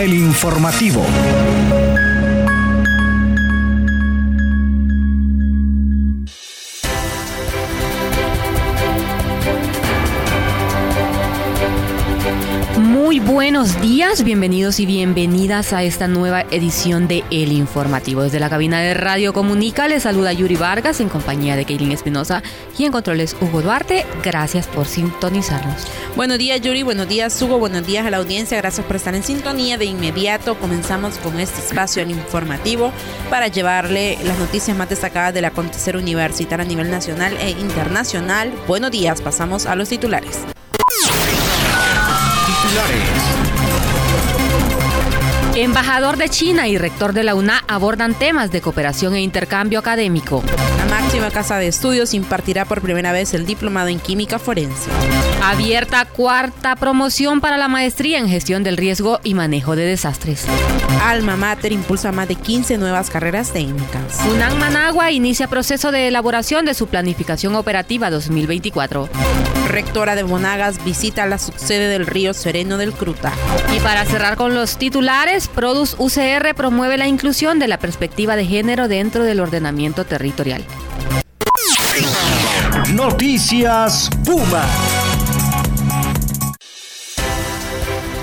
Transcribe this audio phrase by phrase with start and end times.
[0.00, 1.04] el informativo.
[13.38, 18.24] Buenos días, bienvenidos y bienvenidas a esta nueva edición de El Informativo.
[18.24, 22.42] Desde la cabina de Radio Comunica les saluda Yuri Vargas en compañía de Kaylin Espinosa
[22.76, 24.04] y en controles Hugo Duarte.
[24.24, 25.86] Gracias por sintonizarnos.
[26.16, 29.22] Buenos días Yuri, buenos días Hugo, buenos días a la audiencia, gracias por estar en
[29.22, 29.78] sintonía.
[29.78, 32.92] De inmediato comenzamos con este espacio El Informativo
[33.30, 38.52] para llevarle las noticias más destacadas del acontecer universitario a nivel nacional e internacional.
[38.66, 40.40] Buenos días, pasamos a los titulares.
[45.60, 50.44] Embajador de China y rector de la UNA abordan temas de cooperación e intercambio académico.
[50.76, 54.88] La máxima casa de estudios impartirá por primera vez el diplomado en química forense.
[55.42, 60.46] Abierta cuarta promoción para la maestría en gestión del riesgo y manejo de desastres.
[61.02, 64.20] Alma Mater impulsa más de 15 nuevas carreras técnicas.
[64.32, 69.08] UNAM Managua inicia proceso de elaboración de su planificación operativa 2024.
[69.68, 73.32] Rectora de Monagas visita la subsede del río Sereno del Cruta.
[73.76, 78.46] Y para cerrar con los titulares, Produce UCR promueve la inclusión de la perspectiva de
[78.46, 80.64] género dentro del ordenamiento territorial.
[82.94, 84.64] Noticias Puma.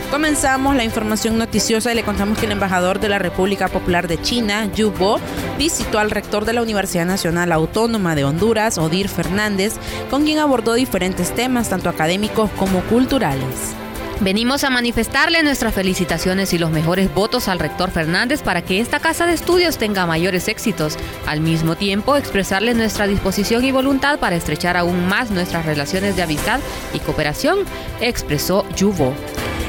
[0.10, 4.22] Comenzamos la información noticiosa y le contamos que el embajador de la República Popular de
[4.22, 5.20] China, Yu Bo,
[5.58, 9.74] visitó al rector de la Universidad Nacional Autónoma de Honduras, Odir Fernández,
[10.10, 13.76] con quien abordó diferentes temas, tanto académicos como culturales.
[14.22, 19.00] Venimos a manifestarle nuestras felicitaciones y los mejores votos al rector Fernández para que esta
[19.00, 20.98] casa de estudios tenga mayores éxitos.
[21.28, 26.24] Al mismo tiempo, expresarle nuestra disposición y voluntad para estrechar aún más nuestras relaciones de
[26.24, 26.62] amistad
[26.94, 27.60] y cooperación,
[28.00, 29.14] expresó Yubo.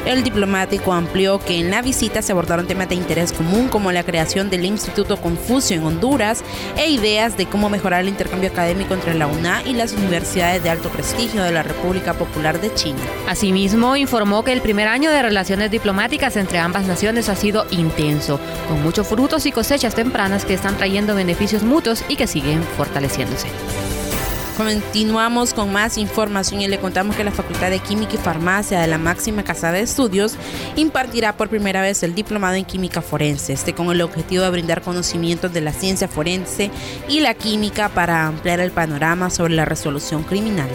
[0.07, 4.05] El diplomático amplió que en la visita se abordaron temas de interés común como la
[4.05, 6.45] creación del Instituto Confucio en Honduras
[6.77, 10.71] e ideas de cómo mejorar el intercambio académico entre la UNA y las universidades de
[10.71, 13.01] alto prestigio de la República Popular de China.
[13.27, 18.39] Asimismo, informó que el primer año de relaciones diplomáticas entre ambas naciones ha sido intenso,
[18.69, 23.49] con muchos frutos y cosechas tempranas que están trayendo beneficios mutuos y que siguen fortaleciéndose.
[24.57, 28.87] Continuamos con más información y le contamos que la Facultad de Química y Farmacia de
[28.87, 30.37] la máxima casa de estudios
[30.77, 34.81] impartirá por primera vez el diplomado en química forense, este con el objetivo de brindar
[34.81, 36.71] conocimientos de la ciencia forense
[37.07, 40.71] y la química para ampliar el panorama sobre la resolución criminal.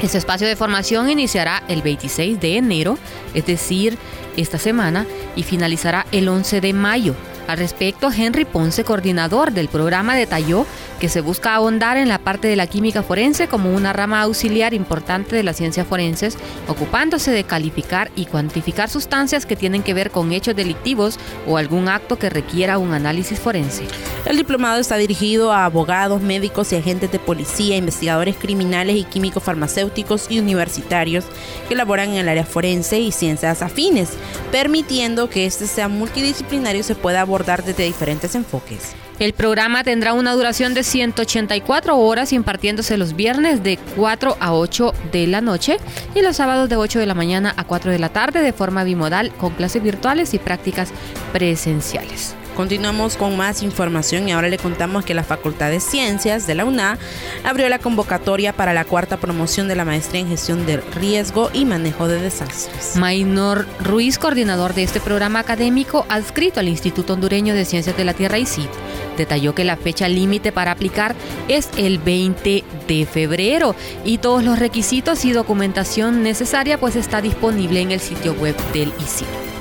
[0.00, 2.98] Este espacio de formación iniciará el 26 de enero,
[3.34, 3.98] es decir,
[4.38, 7.14] esta semana, y finalizará el 11 de mayo.
[7.48, 10.66] Al respecto, Henry Ponce, coordinador del programa, detalló
[10.98, 14.74] que se busca ahondar en la parte de la química forense como una rama auxiliar
[14.74, 16.36] importante de las ciencias forenses,
[16.68, 21.88] ocupándose de calificar y cuantificar sustancias que tienen que ver con hechos delictivos o algún
[21.88, 23.84] acto que requiera un análisis forense.
[24.24, 29.42] El diplomado está dirigido a abogados, médicos y agentes de policía, investigadores criminales y químicos
[29.42, 31.24] farmacéuticos y universitarios
[31.68, 34.10] que laboran en el área forense y ciencias afines,
[34.50, 38.94] permitiendo que este sea multidisciplinario y se pueda abordar desde diferentes enfoques.
[39.18, 44.92] El programa tendrá una duración de 184 horas impartiéndose los viernes de 4 a 8
[45.10, 45.78] de la noche
[46.14, 48.84] y los sábados de 8 de la mañana a 4 de la tarde de forma
[48.84, 50.90] bimodal con clases virtuales y prácticas
[51.32, 52.34] presenciales.
[52.56, 56.64] Continuamos con más información y ahora le contamos que la Facultad de Ciencias de la
[56.64, 56.98] UNA
[57.44, 61.66] abrió la convocatoria para la cuarta promoción de la maestría en gestión de riesgo y
[61.66, 62.96] manejo de desastres.
[62.96, 68.14] Mainor Ruiz, coordinador de este programa académico adscrito al Instituto Hondureño de Ciencias de la
[68.14, 68.70] Tierra ICIT,
[69.18, 71.14] detalló que la fecha límite para aplicar
[71.48, 77.82] es el 20 de febrero y todos los requisitos y documentación necesaria pues está disponible
[77.82, 79.55] en el sitio web del ICIT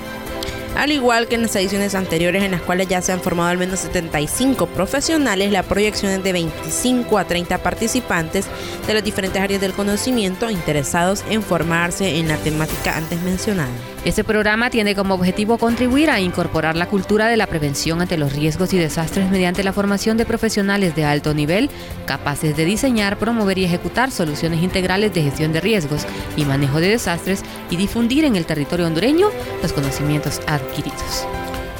[0.75, 3.57] al igual que en las ediciones anteriores en las cuales ya se han formado al
[3.57, 8.45] menos 75 profesionales, la proyección es de 25 a 30 participantes
[8.85, 13.94] de las diferentes áreas del conocimiento interesados en formarse en la temática antes mencionada.
[14.05, 18.33] Este programa tiene como objetivo contribuir a incorporar la cultura de la prevención ante los
[18.33, 21.71] riesgos y desastres mediante la formación de profesionales de alto nivel
[22.05, 26.05] capaces de diseñar, promover y ejecutar soluciones integrales de gestión de riesgos
[26.37, 27.41] y manejo de desastres
[27.71, 29.29] y difundir en el territorio hondureño
[29.63, 31.25] los conocimientos adquiridos.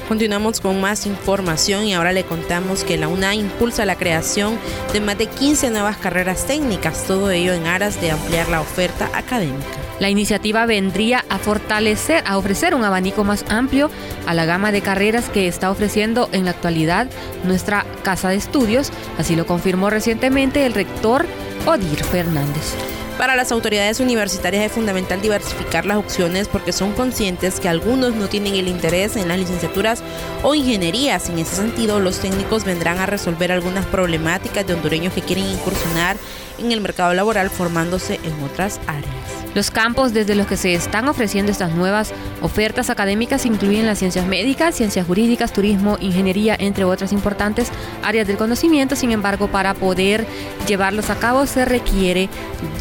[0.07, 4.59] Continuamos con más información y ahora le contamos que la UNA impulsa la creación
[4.93, 9.09] de más de 15 nuevas carreras técnicas, todo ello en aras de ampliar la oferta
[9.15, 9.65] académica.
[9.99, 13.89] La iniciativa vendría a fortalecer, a ofrecer un abanico más amplio
[14.27, 17.07] a la gama de carreras que está ofreciendo en la actualidad
[17.43, 21.25] nuestra casa de estudios, así lo confirmó recientemente el rector
[21.65, 22.94] Odir Fernández.
[23.17, 28.27] Para las autoridades universitarias es fundamental diversificar las opciones porque son conscientes que algunos no
[28.27, 30.03] tienen el interés en las licenciaturas
[30.43, 31.29] o ingenierías.
[31.29, 36.17] En ese sentido, los técnicos vendrán a resolver algunas problemáticas de hondureños que quieren incursionar
[36.57, 39.34] en el mercado laboral formándose en otras áreas.
[39.55, 42.11] Los campos desde los que se están ofreciendo estas nuevas
[42.41, 47.69] ofertas académicas incluyen las ciencias médicas, ciencias jurídicas, turismo, ingeniería, entre otras importantes
[48.03, 48.97] áreas del conocimiento.
[48.97, 50.27] Sin embargo, para poder
[50.67, 52.27] llevarlos a cabo se requiere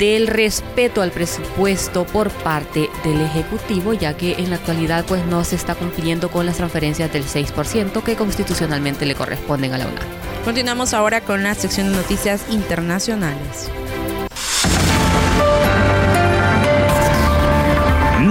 [0.01, 5.45] del respeto al presupuesto por parte del Ejecutivo, ya que en la actualidad pues no
[5.45, 10.03] se está cumpliendo con las transferencias del 6% que constitucionalmente le corresponden a la UNAM.
[10.45, 13.71] Continuamos ahora con la sección de noticias internacionales.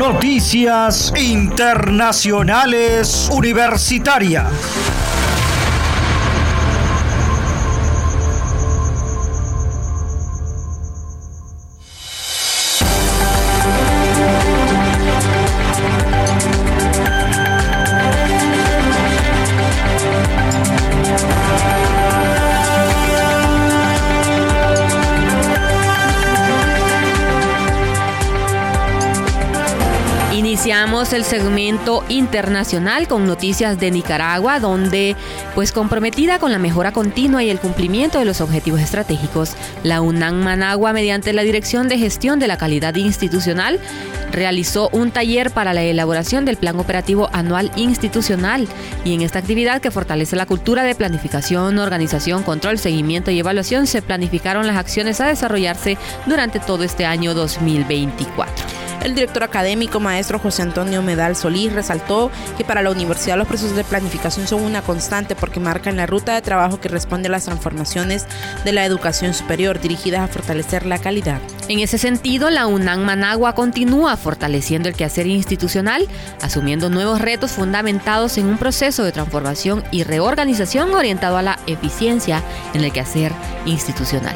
[0.03, 4.92] Noticias Internacionales Universitarias.
[31.11, 35.15] El segmento internacional con noticias de Nicaragua, donde,
[35.53, 39.51] pues comprometida con la mejora continua y el cumplimiento de los objetivos estratégicos,
[39.83, 43.79] la UNAM Managua, mediante la Dirección de Gestión de la Calidad Institucional,
[44.31, 48.67] realizó un taller para la elaboración del Plan Operativo Anual Institucional
[49.03, 53.85] y en esta actividad que fortalece la cultura de planificación, organización, control, seguimiento y evaluación
[53.87, 58.72] se planificaron las acciones a desarrollarse durante todo este año 2024.
[59.03, 63.75] El director académico, maestro José Antonio Medal Solís, resaltó que para la universidad los procesos
[63.75, 67.43] de planificación son una constante porque marcan la ruta de trabajo que responde a las
[67.43, 68.25] transformaciones
[68.63, 71.41] de la educación superior dirigidas a fortalecer la calidad.
[71.67, 76.07] En ese sentido, la UNAM Managua continúa fortaleciendo el quehacer institucional,
[76.41, 82.41] asumiendo nuevos retos fundamentados en un proceso de transformación y reorganización orientado a la eficiencia
[82.73, 83.33] en el quehacer
[83.65, 84.35] institucional.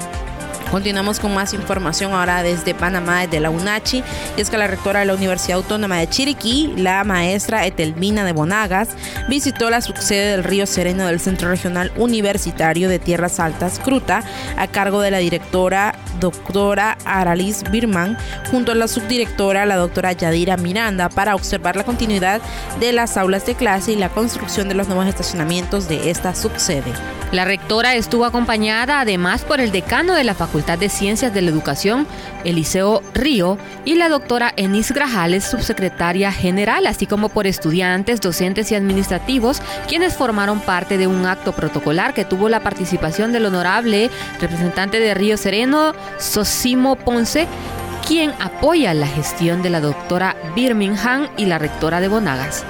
[0.71, 4.03] Continuamos con más información ahora desde Panamá, desde la UNACHI.
[4.35, 8.89] Es que la rectora de la Universidad Autónoma de Chiriquí, la maestra Etelvina de Bonagas,
[9.29, 14.23] visitó la subsede del Río Sereno del Centro Regional Universitario de Tierras Altas, Cruta,
[14.57, 18.17] a cargo de la directora doctora Aralis Birman,
[18.51, 22.41] junto a la subdirectora, la doctora Yadira Miranda, para observar la continuidad
[22.79, 26.91] de las aulas de clase y la construcción de los nuevos estacionamientos de esta subsede.
[27.31, 31.51] La rectora estuvo acompañada además por el decano de la Facultad de Ciencias de la
[31.51, 32.07] Educación,
[32.43, 38.75] Eliseo Río, y la doctora Enis Grajales, subsecretaria general, así como por estudiantes, docentes y
[38.75, 44.09] administrativos, quienes formaron parte de un acto protocolar que tuvo la participación del honorable
[44.41, 47.47] representante de Río Sereno, Sosimo Ponce,
[48.07, 52.65] quien apoya la gestión de la doctora Birmingham y la rectora de Bonagas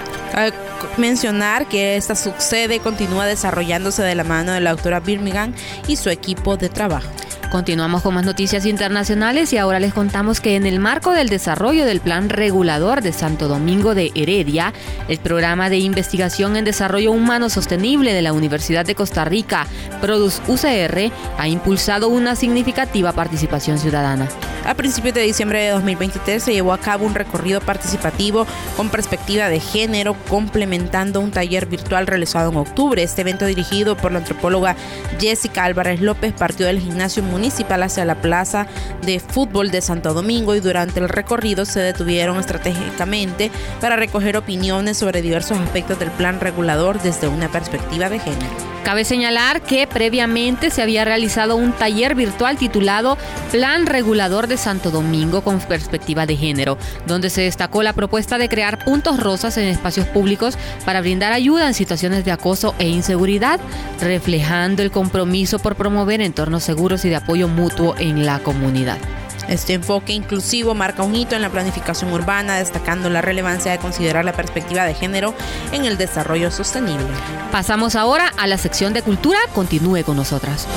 [0.97, 5.53] mencionar que esta sucede continúa desarrollándose de la mano de la doctora Birmingham
[5.87, 7.07] y su equipo de trabajo.
[7.49, 11.85] Continuamos con más noticias internacionales y ahora les contamos que en el marco del desarrollo
[11.85, 14.73] del Plan Regulador de Santo Domingo de Heredia,
[15.07, 19.65] el programa de investigación en desarrollo humano sostenible de la Universidad de Costa Rica,
[20.01, 24.27] Produce UCR, ha impulsado una significativa participación ciudadana.
[24.67, 29.47] A principios de diciembre de 2023 se llevó a cabo un recorrido participativo con perspectiva
[29.47, 33.01] de género, complementando un taller virtual realizado en octubre.
[33.01, 34.75] Este evento dirigido por la antropóloga
[35.21, 38.67] Jessica Álvarez López partió del gimnasio municipal hacia la plaza
[39.03, 44.97] de fútbol de Santo Domingo y durante el recorrido se detuvieron estratégicamente para recoger opiniones
[44.97, 48.76] sobre diversos aspectos del plan regulador desde una perspectiva de género.
[48.87, 53.17] Cabe señalar que previamente se había realizado un taller virtual titulado
[53.51, 58.47] Plan Regulador de Santo Domingo con perspectiva de género, donde se destacó la propuesta de
[58.47, 63.59] crear puntos rosas en espacios públicos para brindar ayuda en situaciones de acoso e inseguridad,
[63.99, 68.99] reflejando el compromiso por promover entornos seguros y de apoyo mutuo en la comunidad.
[69.47, 74.25] Este enfoque inclusivo marca un hito en la planificación urbana, destacando la relevancia de considerar
[74.25, 75.33] la perspectiva de género
[75.71, 77.07] en el desarrollo sostenible.
[77.51, 79.39] Pasamos ahora a la sección de cultura.
[79.53, 80.67] Continúe con nosotras.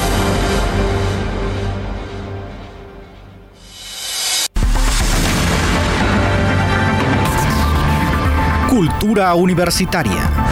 [8.69, 10.50] Cultura universitaria.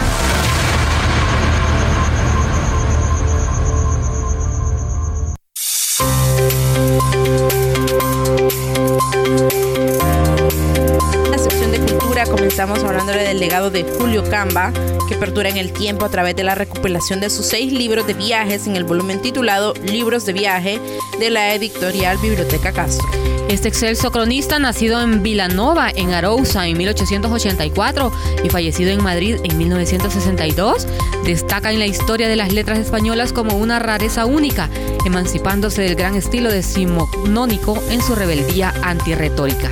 [13.39, 14.71] Legado de Julio Camba,
[15.07, 18.13] que perdura en el tiempo a través de la recopilación de sus seis libros de
[18.13, 20.79] viajes en el volumen titulado Libros de viaje
[21.19, 23.07] de la editorial Biblioteca Castro.
[23.49, 28.11] Este excelso cronista, nacido en Vilanova, en Arousa, en 1884
[28.43, 30.85] y fallecido en Madrid en 1962,
[31.25, 34.69] destaca en la historia de las letras españolas como una rareza única,
[35.03, 39.71] emancipándose del gran estilo decimonónico en su rebeldía antirretórica.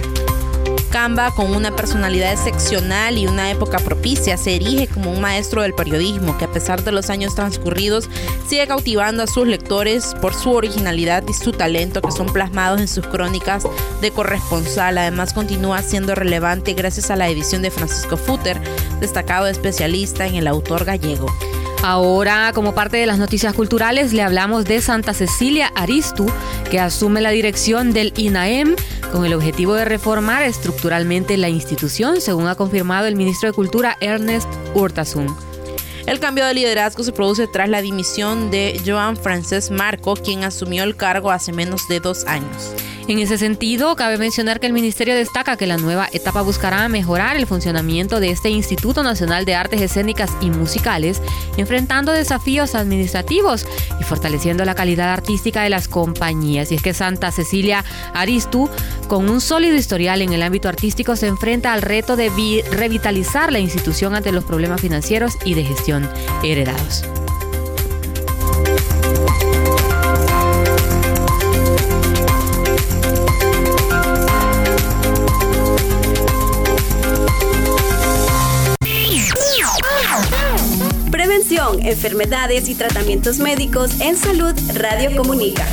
[0.88, 5.74] Camba, con una personalidad excepcional y una época propicia, se erige como un maestro del
[5.74, 8.10] periodismo que a pesar de los años transcurridos
[8.48, 12.88] sigue cautivando a sus lectores por su originalidad y su talento que son plasmados en
[12.88, 13.64] sus crónicas
[14.02, 14.98] de corresponsal.
[14.98, 18.60] Además continúa siendo relevante gracias a la edición de Francisco Futter,
[19.00, 21.28] destacado especialista en el autor gallego.
[21.84, 26.26] Ahora, como parte de las noticias culturales, le hablamos de Santa Cecilia Aristu,
[26.70, 28.76] que asume la dirección del INAEM
[29.12, 33.96] con el objetivo de reformar estructuralmente la institución, según ha confirmado el ministro de Cultura
[34.02, 35.34] Ernest Urtasun.
[36.08, 40.84] El cambio de liderazgo se produce tras la dimisión de Joan Frances Marco, quien asumió
[40.84, 42.74] el cargo hace menos de dos años.
[43.08, 47.38] En ese sentido, cabe mencionar que el Ministerio destaca que la nueva etapa buscará mejorar
[47.38, 51.22] el funcionamiento de este Instituto Nacional de Artes Escénicas y Musicales,
[51.56, 53.66] enfrentando desafíos administrativos
[54.02, 56.70] y fortaleciendo la calidad artística de las compañías.
[56.74, 58.70] Y es que Santa Cecilia Aristu,
[59.08, 62.30] con un sólido historial en el ámbito artístico, se enfrenta al reto de
[62.72, 66.10] revitalizar la institución ante los problemas financieros y de gestión
[66.44, 67.06] heredados.
[81.76, 85.66] Enfermedades y tratamientos médicos en salud Radio Comunica.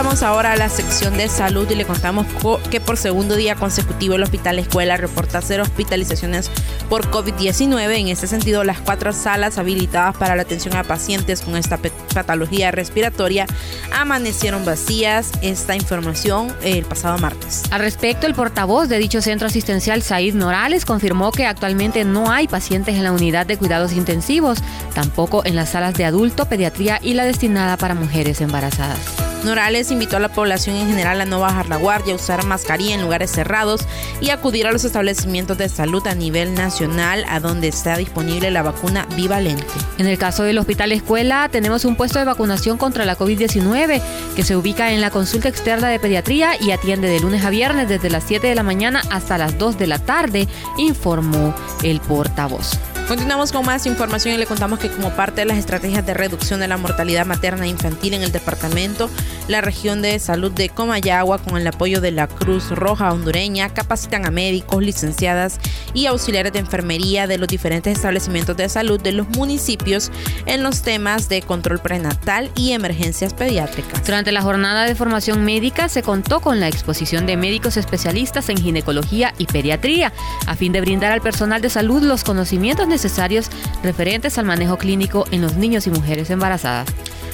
[0.00, 2.26] Comenzamos ahora la sección de salud y le contamos
[2.70, 6.50] que por segundo día consecutivo el Hospital Escuela reporta cero hospitalizaciones
[6.88, 7.98] por COVID-19.
[7.98, 11.78] En este sentido, las cuatro salas habilitadas para la atención a pacientes con esta
[12.14, 13.44] patología respiratoria
[13.92, 15.32] amanecieron vacías.
[15.42, 17.64] Esta información el pasado martes.
[17.70, 22.48] Al respecto, el portavoz de dicho centro asistencial, Said Norales, confirmó que actualmente no hay
[22.48, 24.60] pacientes en la unidad de cuidados intensivos,
[24.94, 29.29] tampoco en las salas de adulto, pediatría y la destinada para mujeres embarazadas.
[29.44, 33.02] Norales invitó a la población en general a no bajar la guardia, usar mascarilla en
[33.02, 33.82] lugares cerrados
[34.20, 38.62] y acudir a los establecimientos de salud a nivel nacional a donde está disponible la
[38.62, 39.64] vacuna bivalente.
[39.98, 44.02] En el caso del Hospital Escuela tenemos un puesto de vacunación contra la COVID-19
[44.36, 47.88] que se ubica en la consulta externa de pediatría y atiende de lunes a viernes
[47.88, 52.78] desde las 7 de la mañana hasta las 2 de la tarde, informó el portavoz.
[53.10, 56.60] Continuamos con más información y le contamos que como parte de las estrategias de reducción
[56.60, 59.10] de la mortalidad materna e infantil en el departamento,
[59.48, 64.26] la región de salud de Comayagua, con el apoyo de la Cruz Roja hondureña, capacitan
[64.26, 65.58] a médicos, licenciadas
[65.92, 70.12] y auxiliares de enfermería de los diferentes establecimientos de salud de los municipios
[70.46, 74.04] en los temas de control prenatal y emergencias pediátricas.
[74.04, 78.58] Durante la jornada de formación médica se contó con la exposición de médicos especialistas en
[78.58, 80.12] ginecología y pediatría,
[80.46, 83.50] a fin de brindar al personal de salud los conocimientos necesarios necesarios
[83.82, 86.86] referentes al manejo clínico en los niños y mujeres embarazadas.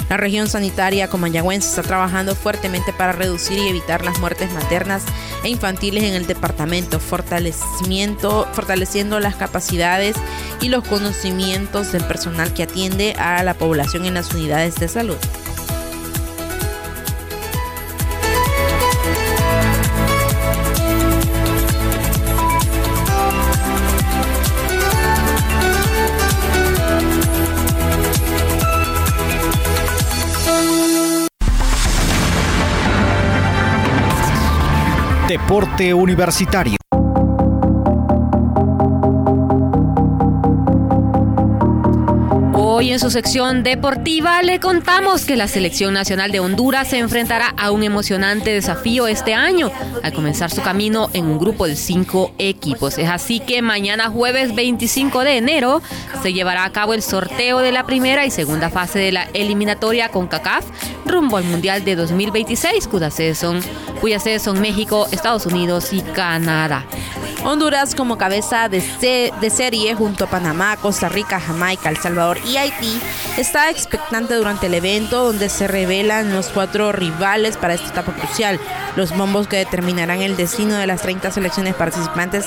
[0.09, 5.03] La región sanitaria comayagüense está trabajando fuertemente para reducir y evitar las muertes maternas
[5.43, 10.15] e infantiles en el departamento, fortalecimiento, fortaleciendo las capacidades
[10.61, 15.17] y los conocimientos del personal que atiende a la población en las unidades de salud.
[35.47, 36.77] Deporte Universitario.
[42.53, 47.55] Hoy en su sección deportiva le contamos que la Selección Nacional de Honduras se enfrentará
[47.57, 49.71] a un emocionante desafío este año
[50.03, 52.99] al comenzar su camino en un grupo de cinco equipos.
[52.99, 55.81] Es así que mañana jueves 25 de enero
[56.25, 60.09] se llevará a cabo el sorteo de la primera y segunda fase de la eliminatoria
[60.09, 60.67] con CACAF
[61.07, 63.61] rumbo al Mundial de 2026 cuyas son,
[64.01, 66.85] cuyas sedes son México, Estados Unidos y Canadá.
[67.45, 68.83] Honduras como cabeza de,
[69.41, 73.01] de, serie junto a Panamá, Costa Rica, Jamaica, El Salvador y Haití
[73.37, 78.59] está expectante durante el evento donde se revelan los cuatro rivales para esta etapa crucial.
[78.97, 82.47] Los bombos que determinarán el destino de las 30 selecciones participantes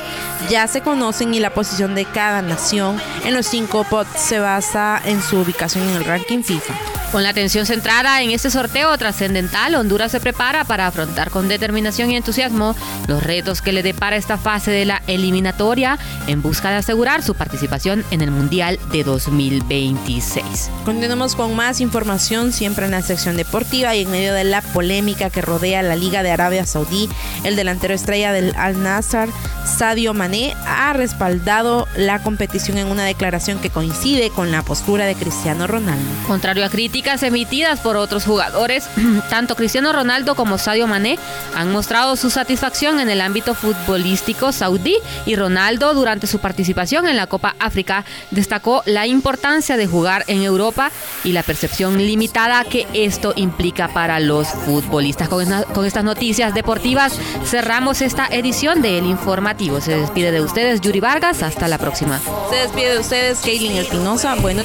[0.50, 5.02] ya se conocen y la posición de cada nación en los cinco pots se basa
[5.06, 6.99] en su ubicación en el ranking FIFA.
[7.12, 12.12] Con la atención centrada en este sorteo trascendental, Honduras se prepara para afrontar con determinación
[12.12, 12.76] y entusiasmo
[13.08, 15.98] los retos que le depara esta fase de la eliminatoria
[16.28, 20.70] en busca de asegurar su participación en el Mundial de 2026.
[20.86, 25.32] Continuamos con más información siempre en la sección deportiva y en medio de la polémica
[25.32, 27.10] que rodea la Liga de Arabia Saudí,
[27.44, 29.30] el delantero estrella del Al Nassr,
[29.66, 35.16] Sadio Mané, ha respaldado la competición en una declaración que coincide con la postura de
[35.16, 36.06] Cristiano Ronaldo.
[36.28, 38.88] Contrario a críticas emitidas por otros jugadores,
[39.30, 41.18] tanto Cristiano Ronaldo como Sadio Mané
[41.56, 47.16] han mostrado su satisfacción en el ámbito futbolístico saudí y Ronaldo durante su participación en
[47.16, 50.92] la Copa África destacó la importancia de jugar en Europa
[51.24, 55.30] y la percepción limitada que esto implica para los futbolistas.
[55.30, 57.14] Con, con estas noticias deportivas
[57.46, 59.82] cerramos esta edición de El Informativo.
[59.82, 62.20] Se despide de ustedes Yuri Vargas, hasta la próxima.
[62.50, 64.36] Se despide de ustedes Kaylin Espinosa.
[64.36, 64.64] Bueno.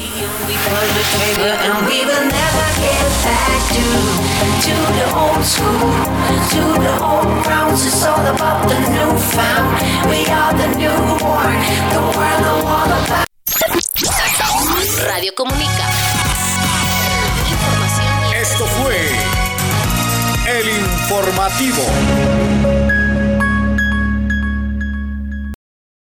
[2.25, 3.85] Never get back to
[4.67, 5.91] to the old school,
[6.53, 7.85] to the old grounds.
[7.87, 9.69] It's all about the newfound.
[10.11, 11.59] We are the newborn,
[11.95, 13.27] the world of all about.
[15.15, 15.87] Radio Comunica.
[17.51, 18.35] Información.
[18.35, 19.01] Esto fue
[20.47, 22.74] el informativo.